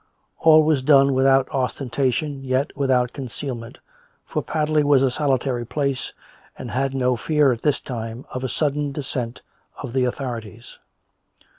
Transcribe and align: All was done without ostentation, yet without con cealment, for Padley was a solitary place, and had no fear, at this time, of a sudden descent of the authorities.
All 0.39 0.63
was 0.63 0.81
done 0.81 1.13
without 1.13 1.47
ostentation, 1.49 2.43
yet 2.43 2.75
without 2.75 3.13
con 3.13 3.27
cealment, 3.27 3.75
for 4.25 4.41
Padley 4.41 4.83
was 4.83 5.03
a 5.03 5.11
solitary 5.11 5.63
place, 5.63 6.11
and 6.57 6.71
had 6.71 6.95
no 6.95 7.15
fear, 7.15 7.51
at 7.51 7.61
this 7.61 7.79
time, 7.79 8.25
of 8.31 8.43
a 8.43 8.49
sudden 8.49 8.93
descent 8.93 9.43
of 9.77 9.93
the 9.93 10.05
authorities. 10.05 10.79